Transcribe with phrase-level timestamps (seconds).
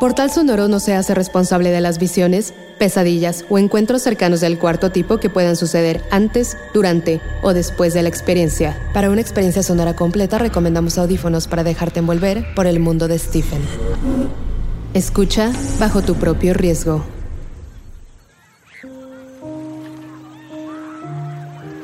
[0.00, 4.90] Portal Sonoro no se hace responsable de las visiones, pesadillas o encuentros cercanos del cuarto
[4.90, 8.80] tipo que puedan suceder antes, durante o después de la experiencia.
[8.94, 13.60] Para una experiencia sonora completa recomendamos audífonos para dejarte envolver por el mundo de Stephen.
[14.94, 17.04] Escucha bajo tu propio riesgo.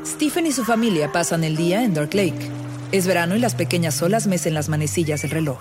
[0.07, 2.51] Stephen y su familia pasan el día en Dark Lake.
[2.93, 5.59] Es verano y las pequeñas olas mecen las manecillas del reloj.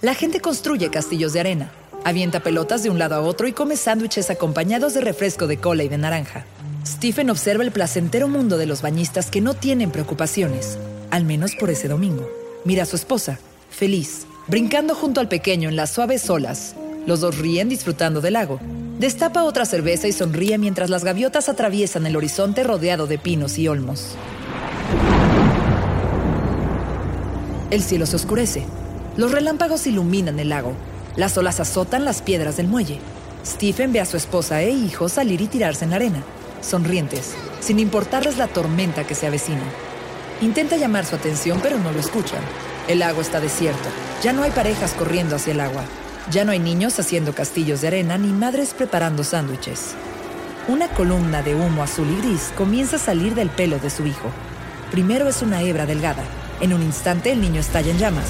[0.00, 1.70] La gente construye castillos de arena,
[2.04, 5.84] avienta pelotas de un lado a otro y come sándwiches acompañados de refresco de cola
[5.84, 6.44] y de naranja.
[6.86, 10.78] Stephen observa el placentero mundo de los bañistas que no tienen preocupaciones,
[11.10, 12.28] al menos por ese domingo.
[12.64, 13.38] Mira a su esposa,
[13.70, 16.74] feliz, brincando junto al pequeño en las suaves olas.
[17.06, 18.60] Los dos ríen disfrutando del lago.
[18.98, 23.68] Destapa otra cerveza y sonríe mientras las gaviotas atraviesan el horizonte rodeado de pinos y
[23.68, 24.14] olmos.
[27.70, 28.64] El cielo se oscurece.
[29.16, 30.74] Los relámpagos iluminan el lago.
[31.16, 32.98] Las olas azotan las piedras del muelle.
[33.44, 36.22] Stephen ve a su esposa e hijo salir y tirarse en la arena,
[36.62, 39.62] sonrientes, sin importarles la tormenta que se avecina.
[40.40, 42.40] Intenta llamar su atención, pero no lo escuchan.
[42.88, 43.88] El lago está desierto.
[44.22, 45.84] Ya no hay parejas corriendo hacia el agua.
[46.30, 49.94] Ya no hay niños haciendo castillos de arena ni madres preparando sándwiches.
[50.66, 54.30] Una columna de humo azul y gris comienza a salir del pelo de su hijo.
[54.90, 56.22] Primero es una hebra delgada.
[56.60, 58.28] En un instante el niño estalla en llamas.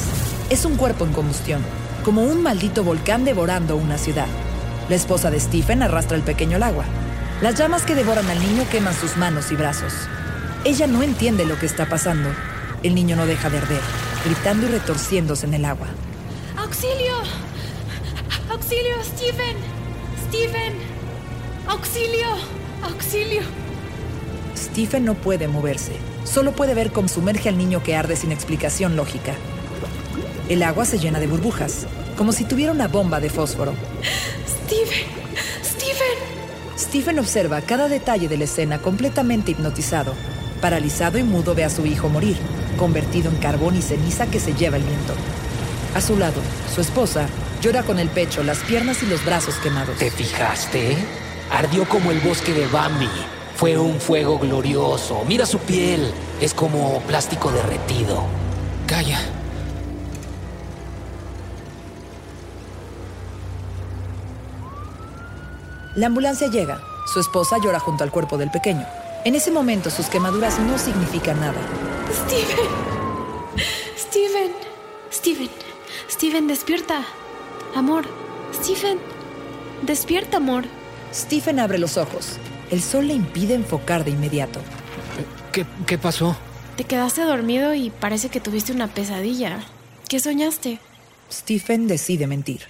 [0.50, 1.62] Es un cuerpo en combustión,
[2.02, 4.26] como un maldito volcán devorando una ciudad.
[4.88, 6.84] La esposa de Stephen arrastra el pequeño al agua.
[7.40, 9.92] Las llamas que devoran al niño queman sus manos y brazos.
[10.64, 12.28] Ella no entiende lo que está pasando.
[12.82, 13.80] El niño no deja de arder,
[14.24, 15.86] gritando y retorciéndose en el agua.
[16.56, 17.14] ¡Auxilio!
[18.50, 19.56] ¡Auxilio, Stephen!
[20.28, 20.74] ¡Stephen!
[21.68, 22.26] ¡Auxilio!
[22.82, 23.42] ¡Auxilio!
[24.56, 25.92] Stephen no puede moverse.
[26.24, 29.34] Solo puede ver cómo sumerge al niño que arde sin explicación lógica.
[30.52, 33.72] El agua se llena de burbujas, como si tuviera una bomba de fósforo.
[34.46, 35.06] ¡Stephen!
[35.64, 36.18] ¡Stephen!
[36.78, 40.12] Stephen observa cada detalle de la escena completamente hipnotizado.
[40.60, 42.36] Paralizado y mudo ve a su hijo morir,
[42.76, 45.14] convertido en carbón y ceniza que se lleva el viento.
[45.94, 46.42] A su lado,
[46.74, 47.28] su esposa
[47.62, 49.96] llora con el pecho, las piernas y los brazos quemados.
[49.96, 50.98] ¿Te fijaste?
[51.50, 53.08] Ardió como el bosque de Bambi.
[53.56, 55.24] Fue un fuego glorioso.
[55.26, 56.12] Mira su piel.
[56.42, 58.26] Es como plástico derretido.
[58.86, 59.18] Calla.
[65.94, 66.80] La ambulancia llega.
[67.12, 68.86] Su esposa llora junto al cuerpo del pequeño.
[69.24, 71.60] En ese momento sus quemaduras no significan nada.
[72.24, 72.68] ¡Steven!
[73.98, 74.52] ¡Steven!
[75.12, 75.50] ¡Steven!
[76.10, 77.04] ¡Steven, despierta!
[77.74, 78.04] Amor,
[78.54, 78.98] Stephen,
[79.82, 80.64] despierta, amor.
[81.12, 82.38] Stephen abre los ojos.
[82.70, 84.60] El sol le impide enfocar de inmediato.
[85.52, 86.36] ¿Qué, qué pasó?
[86.76, 89.60] Te quedaste dormido y parece que tuviste una pesadilla.
[90.08, 90.78] ¿Qué soñaste?
[91.30, 92.62] Stephen decide mentir.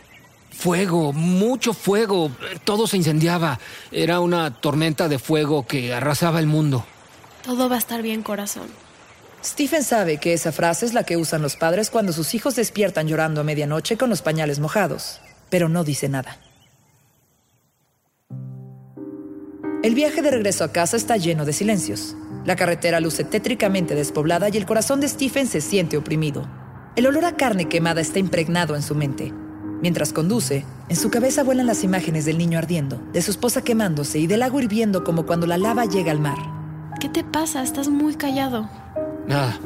[0.63, 2.31] Fuego, mucho fuego.
[2.63, 3.59] Todo se incendiaba.
[3.91, 6.87] Era una tormenta de fuego que arrasaba el mundo.
[7.43, 8.69] Todo va a estar bien, corazón.
[9.45, 13.09] Stephen sabe que esa frase es la que usan los padres cuando sus hijos despiertan
[13.09, 15.21] llorando a medianoche con los pañales mojados,
[15.51, 16.39] pero no dice nada.
[19.83, 22.15] El viaje de regreso a casa está lleno de silencios.
[22.45, 26.49] La carretera luce tétricamente despoblada y el corazón de Stephen se siente oprimido.
[26.95, 29.33] El olor a carne quemada está impregnado en su mente.
[29.83, 34.21] Mientras conduce, en su cabeza vuelan las imágenes del niño ardiendo, de su esposa quemándose
[34.21, 36.39] y del lago hirviendo como cuando la lava llega al mar.
[37.01, 37.65] ¿Qué te pasa?
[37.65, 38.71] Estás muy callado.
[39.27, 39.59] Nada.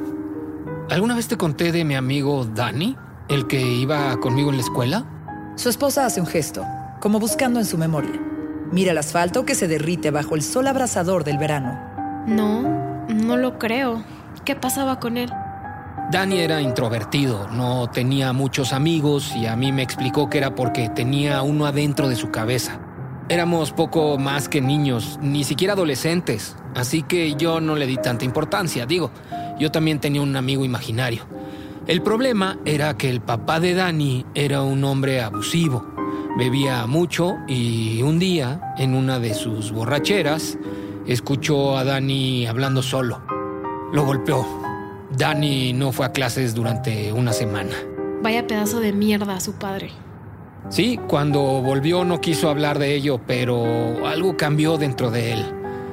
[0.89, 2.97] ¿Alguna vez te conté de mi amigo Danny?
[3.29, 5.05] ¿El que iba conmigo en la escuela?
[5.57, 6.65] Su esposa hace un gesto,
[6.99, 8.19] como buscando en su memoria.
[8.73, 11.79] Mira el asfalto que se derrite bajo el sol abrasador del verano.
[12.27, 14.03] No, no lo creo.
[14.47, 15.31] ¿Qué pasaba con él?
[16.09, 20.89] Danny era introvertido, no tenía muchos amigos y a mí me explicó que era porque
[20.89, 22.79] tenía uno adentro de su cabeza.
[23.29, 28.25] Éramos poco más que niños, ni siquiera adolescentes, así que yo no le di tanta
[28.25, 29.11] importancia, digo,
[29.59, 31.25] yo también tenía un amigo imaginario.
[31.89, 35.85] El problema era que el papá de Danny era un hombre abusivo,
[36.39, 40.57] bebía mucho y un día, en una de sus borracheras,
[41.05, 43.23] escuchó a Danny hablando solo.
[43.93, 44.66] Lo golpeó.
[45.17, 47.75] Danny no fue a clases durante una semana.
[48.23, 49.91] Vaya pedazo de mierda su padre.
[50.69, 55.45] Sí, cuando volvió no quiso hablar de ello, pero algo cambió dentro de él.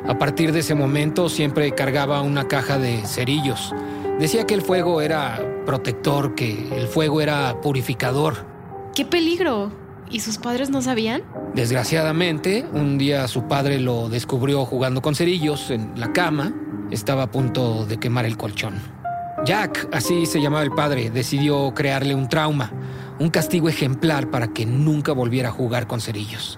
[0.07, 3.73] A partir de ese momento siempre cargaba una caja de cerillos.
[4.19, 8.45] Decía que el fuego era protector, que el fuego era purificador.
[8.93, 9.71] ¡Qué peligro!
[10.09, 11.23] ¿Y sus padres no sabían?
[11.55, 16.53] Desgraciadamente, un día su padre lo descubrió jugando con cerillos en la cama.
[16.91, 19.02] Estaba a punto de quemar el colchón.
[19.45, 22.71] Jack, así se llamaba el padre, decidió crearle un trauma,
[23.19, 26.57] un castigo ejemplar para que nunca volviera a jugar con cerillos.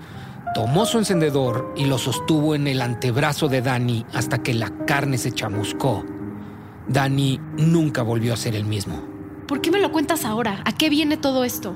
[0.54, 5.18] Tomó su encendedor y lo sostuvo en el antebrazo de Danny hasta que la carne
[5.18, 6.06] se chamuscó.
[6.88, 9.04] Danny nunca volvió a ser el mismo.
[9.48, 10.62] ¿Por qué me lo cuentas ahora?
[10.64, 11.76] ¿A qué viene todo esto?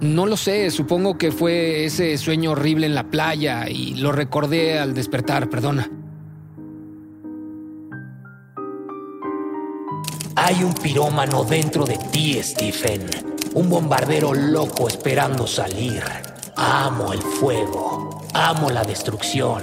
[0.00, 4.78] No lo sé, supongo que fue ese sueño horrible en la playa y lo recordé
[4.78, 5.90] al despertar, perdona.
[10.38, 13.08] Hay un pirómano dentro de ti, Stephen.
[13.54, 16.04] Un bombardero loco esperando salir.
[16.56, 18.20] Amo el fuego.
[18.34, 19.62] Amo la destrucción.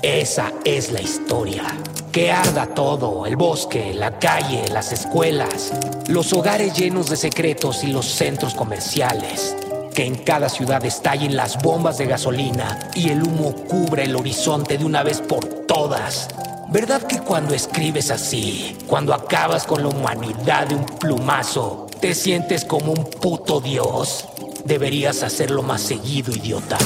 [0.00, 1.64] Esa es la historia.
[2.12, 5.74] Que arda todo, el bosque, la calle, las escuelas,
[6.08, 9.54] los hogares llenos de secretos y los centros comerciales.
[9.94, 14.78] Que en cada ciudad estallen las bombas de gasolina y el humo cubre el horizonte
[14.78, 16.28] de una vez por todas.
[16.76, 22.66] ¿Verdad que cuando escribes así, cuando acabas con la humanidad de un plumazo, te sientes
[22.66, 24.28] como un puto dios?
[24.66, 26.76] Deberías hacerlo más seguido, idiota.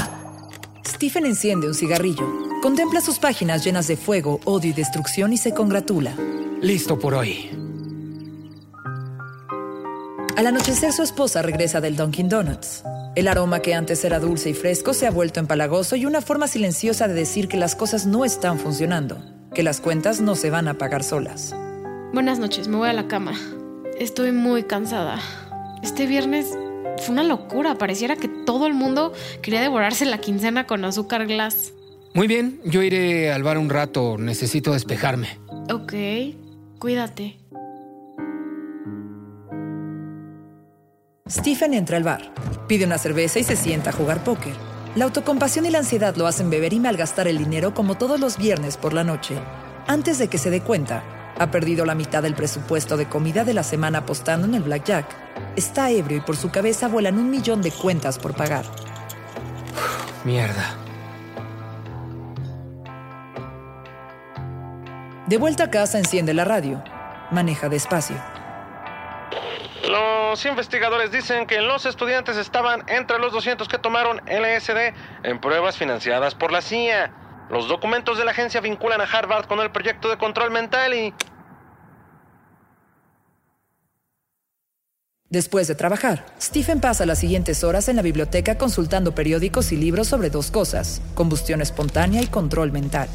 [0.87, 2.25] Stephen enciende un cigarrillo,
[2.63, 6.15] contempla sus páginas llenas de fuego, odio y destrucción y se congratula.
[6.63, 7.51] Listo por hoy.
[10.37, 12.85] Al anochecer su esposa regresa del Dunkin' Donuts.
[13.17, 16.47] El aroma que antes era dulce y fresco se ha vuelto empalagoso y una forma
[16.47, 19.21] silenciosa de decir que las cosas no están funcionando,
[19.55, 21.55] que las cuentas no se van a pagar solas.
[22.13, 23.33] Buenas noches, me voy a la cama.
[23.99, 25.19] Estoy muy cansada.
[25.83, 26.57] Este viernes
[26.99, 27.77] fue una locura.
[27.77, 29.13] Pareciera que todo el mundo
[29.43, 31.73] quería devorarse la quincena con azúcar glass.
[32.15, 34.17] Muy bien, yo iré al bar un rato.
[34.19, 35.39] Necesito despejarme.
[35.73, 35.95] Ok,
[36.79, 37.37] cuídate.
[41.29, 42.33] Stephen entra al bar,
[42.67, 44.70] pide una cerveza y se sienta a jugar póker.
[44.97, 48.37] La autocompasión y la ansiedad lo hacen beber y malgastar el dinero como todos los
[48.37, 49.37] viernes por la noche.
[49.87, 51.05] Antes de que se dé cuenta,
[51.39, 55.07] ha perdido la mitad del presupuesto de comida de la semana apostando en el blackjack.
[55.55, 58.65] Está ebrio y por su cabeza vuelan un millón de cuentas por pagar.
[60.25, 60.77] Mierda.
[65.29, 66.83] De vuelta a casa enciende la radio.
[67.31, 68.17] Maneja despacio.
[70.31, 74.95] Los investigadores dicen que los estudiantes estaban entre los 200 que tomaron LSD
[75.25, 77.13] en pruebas financiadas por la CIA.
[77.51, 81.13] Los documentos de la agencia vinculan a Harvard con el proyecto de control mental y...
[85.31, 90.07] Después de trabajar, Stephen pasa las siguientes horas en la biblioteca consultando periódicos y libros
[90.07, 93.09] sobre dos cosas, combustión espontánea y control mental.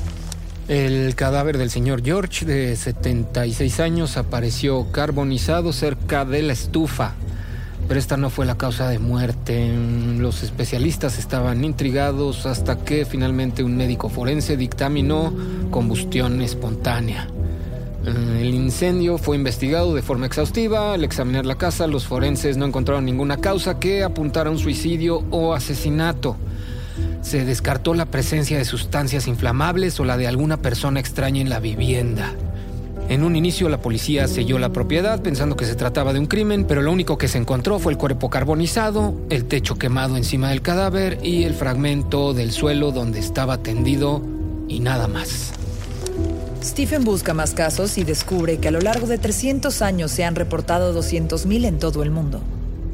[0.68, 7.14] El cadáver del señor George, de 76 años, apareció carbonizado cerca de la estufa.
[7.88, 9.72] Pero esta no fue la causa de muerte.
[10.18, 15.32] Los especialistas estaban intrigados hasta que finalmente un médico forense dictaminó
[15.70, 17.28] combustión espontánea.
[18.06, 20.94] El incendio fue investigado de forma exhaustiva.
[20.94, 25.24] Al examinar la casa, los forenses no encontraron ninguna causa que apuntara a un suicidio
[25.30, 26.38] o asesinato.
[27.26, 31.60] Se descartó la presencia de sustancias inflamables o la de alguna persona extraña en la
[31.60, 32.36] vivienda.
[33.10, 36.66] En un inicio la policía selló la propiedad pensando que se trataba de un crimen,
[36.66, 40.62] pero lo único que se encontró fue el cuerpo carbonizado, el techo quemado encima del
[40.62, 44.22] cadáver y el fragmento del suelo donde estaba tendido
[44.68, 45.52] y nada más.
[46.64, 50.36] Stephen busca más casos y descubre que a lo largo de 300 años se han
[50.36, 52.44] reportado 200.000 en todo el mundo.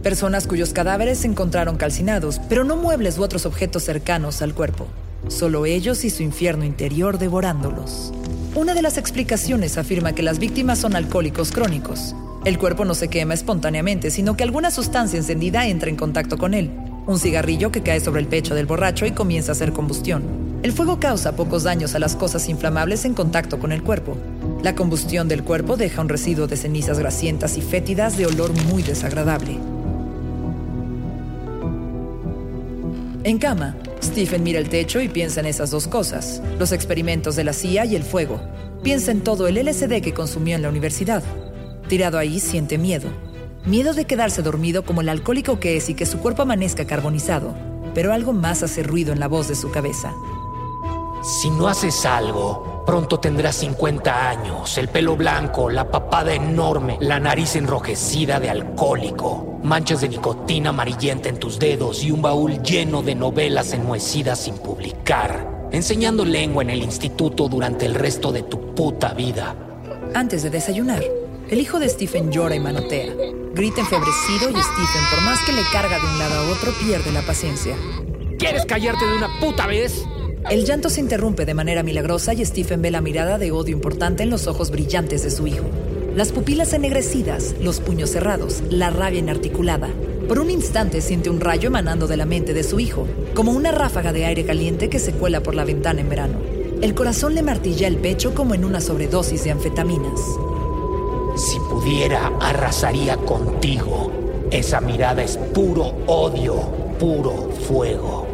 [0.04, 4.88] Personas cuyos cadáveres se encontraron calcinados, pero no muebles u otros objetos cercanos al cuerpo.
[5.28, 8.12] Solo ellos y su infierno interior devorándolos.
[8.56, 12.16] Una de las explicaciones afirma que las víctimas son alcohólicos crónicos.
[12.46, 16.56] El cuerpo no se quema espontáneamente, sino que alguna sustancia encendida entra en contacto con
[16.56, 16.72] él.
[17.06, 20.24] Un cigarrillo que cae sobre el pecho del borracho y comienza a hacer combustión.
[20.64, 24.18] El fuego causa pocos daños a las cosas inflamables en contacto con el cuerpo.
[24.64, 28.82] La combustión del cuerpo deja un residuo de cenizas grasientas y fétidas de olor muy
[28.82, 29.60] desagradable.
[33.24, 37.44] En cama, Stephen mira el techo y piensa en esas dos cosas, los experimentos de
[37.44, 38.42] la CIA y el fuego.
[38.82, 41.22] Piensa en todo el LSD que consumió en la universidad.
[41.88, 43.10] Tirado ahí, siente miedo.
[43.64, 47.54] Miedo de quedarse dormido como el alcohólico que es y que su cuerpo amanezca carbonizado.
[47.94, 50.16] Pero algo más hace ruido en la voz de su cabeza.
[51.22, 57.20] Si no haces algo, Pronto tendrás 50 años, el pelo blanco, la papada enorme, la
[57.20, 63.04] nariz enrojecida de alcohólico, manchas de nicotina amarillenta en tus dedos y un baúl lleno
[63.04, 68.74] de novelas enmohecidas sin publicar, enseñando lengua en el instituto durante el resto de tu
[68.74, 69.56] puta vida.
[70.16, 71.04] Antes de desayunar,
[71.50, 73.14] el hijo de Stephen llora y manotea.
[73.54, 77.12] Grita enfebrecido y Stephen, por más que le carga de un lado a otro, pierde
[77.12, 77.76] la paciencia.
[78.40, 80.04] ¿Quieres callarte de una puta vez?
[80.50, 84.24] El llanto se interrumpe de manera milagrosa y Stephen ve la mirada de odio importante
[84.24, 85.66] en los ojos brillantes de su hijo.
[86.16, 89.90] Las pupilas ennegrecidas, los puños cerrados, la rabia inarticulada.
[90.28, 93.72] Por un instante siente un rayo emanando de la mente de su hijo, como una
[93.72, 96.40] ráfaga de aire caliente que se cuela por la ventana en verano.
[96.82, 100.20] El corazón le martilla el pecho como en una sobredosis de anfetaminas.
[101.38, 104.12] Si pudiera, arrasaría contigo.
[104.50, 106.56] Esa mirada es puro odio,
[107.00, 108.31] puro fuego.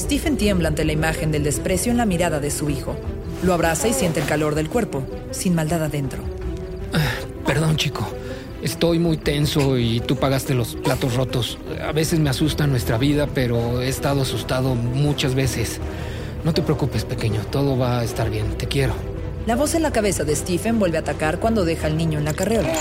[0.00, 2.96] Stephen tiembla ante la imagen del desprecio en la mirada de su hijo.
[3.42, 6.22] Lo abraza y siente el calor del cuerpo, sin maldad adentro.
[7.44, 8.08] Perdón, chico.
[8.62, 11.58] Estoy muy tenso y tú pagaste los platos rotos.
[11.86, 15.80] A veces me asusta nuestra vida, pero he estado asustado muchas veces.
[16.44, 17.42] No te preocupes, pequeño.
[17.50, 18.56] Todo va a estar bien.
[18.56, 18.94] Te quiero.
[19.46, 22.24] La voz en la cabeza de Stephen vuelve a atacar cuando deja al niño en
[22.24, 22.72] la carriola.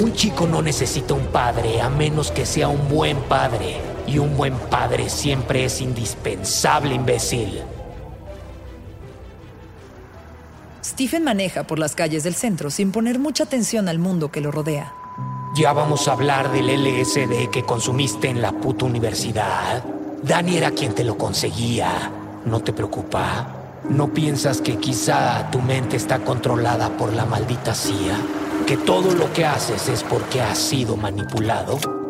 [0.00, 3.91] Un chico no necesita un padre a menos que sea un buen padre.
[4.06, 7.62] Y un buen padre siempre es indispensable, imbécil.
[10.84, 14.50] Stephen maneja por las calles del centro sin poner mucha atención al mundo que lo
[14.50, 14.92] rodea.
[15.54, 19.84] Ya vamos a hablar del LSD que consumiste en la puta universidad.
[20.22, 22.10] Dani era quien te lo conseguía.
[22.44, 23.80] ¿No te preocupa?
[23.88, 28.16] ¿No piensas que quizá tu mente está controlada por la maldita CIA?
[28.66, 32.01] ¿Que todo lo que haces es porque has sido manipulado?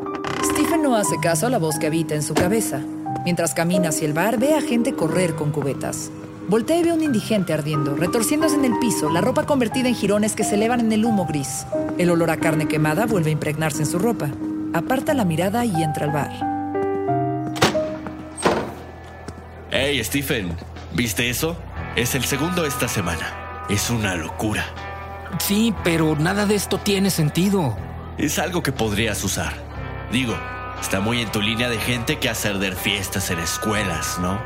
[0.92, 2.82] No hace caso a la voz que habita en su cabeza.
[3.24, 6.10] Mientras camina hacia el bar, ve a gente correr con cubetas.
[6.50, 9.94] Voltea y ve a un indigente ardiendo, retorciéndose en el piso, la ropa convertida en
[9.94, 11.64] jirones que se elevan en el humo gris.
[11.96, 14.28] El olor a carne quemada vuelve a impregnarse en su ropa.
[14.74, 16.30] Aparta la mirada y entra al bar.
[19.70, 20.54] Hey, Stephen,
[20.92, 21.56] ¿viste eso?
[21.96, 23.64] Es el segundo esta semana.
[23.70, 24.66] Es una locura.
[25.38, 27.78] Sí, pero nada de esto tiene sentido.
[28.18, 29.54] Es algo que podrías usar.
[30.12, 30.34] Digo,
[30.82, 34.38] está muy en tu línea de gente que hace arder fiestas en escuelas, ¿no?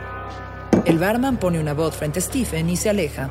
[0.85, 3.31] El barman pone una voz frente a Stephen y se aleja.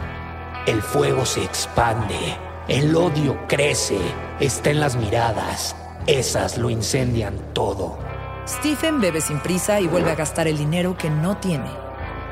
[0.65, 2.35] El fuego se expande,
[2.67, 3.99] el odio crece,
[4.39, 5.75] está en las miradas.
[6.07, 7.99] Esas lo incendian todo.
[8.47, 11.69] Stephen bebe sin prisa y vuelve a gastar el dinero que no tiene.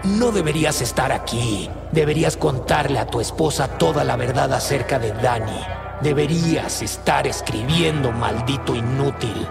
[0.04, 1.70] No deberías estar aquí.
[1.92, 5.62] Deberías contarle a tu esposa toda la verdad acerca de Dani.
[6.02, 9.48] Deberías estar escribiendo, maldito inútil.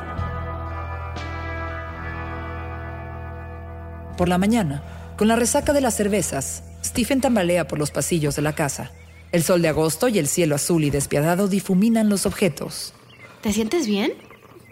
[4.16, 4.82] Por la mañana,
[5.16, 8.90] con la resaca de las cervezas, Stephen tambalea por los pasillos de la casa.
[9.30, 12.92] El sol de agosto y el cielo azul y despiadado difuminan los objetos.
[13.40, 14.12] ¿Te sientes bien?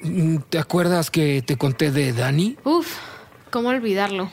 [0.03, 2.57] Mm, ¿Te acuerdas que te conté de Dani?
[2.65, 2.97] Uf,
[3.51, 4.31] ¿cómo olvidarlo?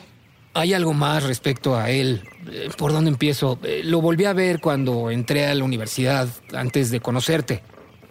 [0.54, 2.22] Hay algo más respecto a él.
[2.50, 3.58] Eh, ¿Por dónde empiezo?
[3.62, 7.62] Eh, Lo volví a ver cuando entré a la universidad antes de conocerte.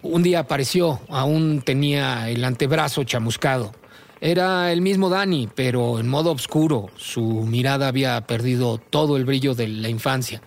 [0.02, 3.72] Un día apareció, aún tenía el antebrazo chamuscado.
[4.20, 6.90] Era el mismo Dani, pero en modo oscuro.
[6.96, 10.42] Su mirada había perdido todo el brillo de la infancia.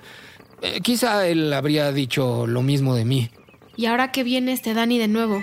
[0.62, 3.30] Eh, quizá él habría dicho lo mismo de mí.
[3.78, 5.42] ¿Y ahora que viene este Dani de nuevo?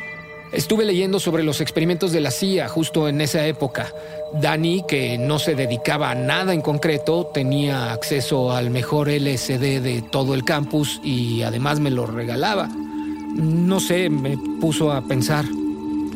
[0.52, 3.92] Estuve leyendo sobre los experimentos de la CIA justo en esa época.
[4.34, 10.04] Dani, que no se dedicaba a nada en concreto, tenía acceso al mejor LSD de
[10.10, 12.68] todo el campus y además me lo regalaba.
[12.68, 15.44] No sé, me puso a pensar.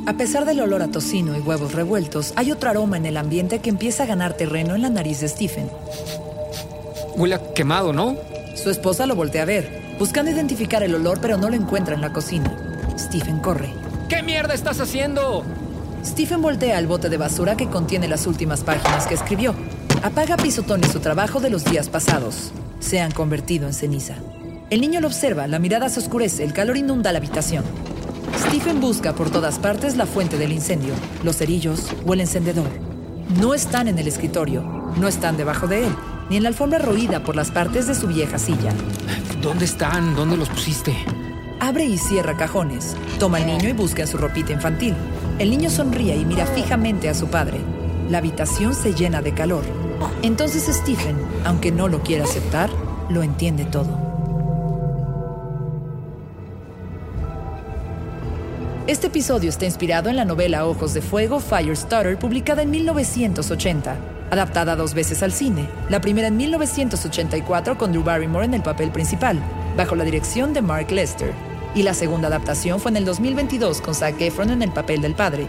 [0.05, 3.61] A pesar del olor a tocino y huevos revueltos, hay otro aroma en el ambiente
[3.61, 5.71] que empieza a ganar terreno en la nariz de Stephen.
[7.15, 8.17] Huele a quemado, ¿no?
[8.57, 12.01] Su esposa lo voltea a ver, buscando identificar el olor, pero no lo encuentra en
[12.01, 12.53] la cocina.
[12.99, 13.73] Stephen corre.
[14.09, 15.45] ¿Qué mierda estás haciendo?
[16.05, 19.55] Stephen voltea al bote de basura que contiene las últimas páginas que escribió.
[20.03, 22.51] Apaga a pisotones su trabajo de los días pasados.
[22.81, 24.17] Se han convertido en ceniza.
[24.69, 27.63] El niño lo observa, la mirada se oscurece, el calor inunda la habitación.
[28.39, 32.69] Stephen busca por todas partes la fuente del incendio, los cerillos o el encendedor.
[33.41, 34.63] No están en el escritorio,
[34.97, 35.93] no están debajo de él,
[36.29, 38.73] ni en la alfombra roída por las partes de su vieja silla.
[39.41, 40.15] ¿Dónde están?
[40.15, 40.95] ¿Dónde los pusiste?
[41.61, 42.97] Abre y cierra cajones.
[43.19, 44.95] Toma al niño y busca en su ropita infantil.
[45.39, 47.61] El niño sonríe y mira fijamente a su padre.
[48.11, 49.63] La habitación se llena de calor.
[50.23, 52.69] Entonces Stephen, aunque no lo quiera aceptar,
[53.09, 54.12] lo entiende todo.
[58.93, 63.97] Este episodio está inspirado en la novela Ojos de Fuego, Firestarter, publicada en 1980.
[64.31, 68.91] adaptada dos veces al cine, la primera en 1984 con Drew Barrymore en el papel
[68.91, 69.39] principal,
[69.79, 71.33] bajo la dirección de Mark Lester,
[71.75, 75.15] y la segunda adaptación fue en el 2022 con Zac Efron en el papel del
[75.15, 75.49] padre.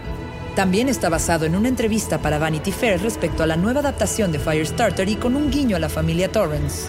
[0.56, 4.38] También está basado en una entrevista para Vanity Fair respecto a la nueva adaptación de
[4.38, 6.88] Firestarter y con un guiño a la familia Torrance.